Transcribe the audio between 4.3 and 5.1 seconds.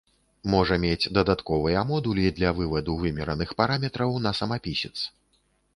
самапісец.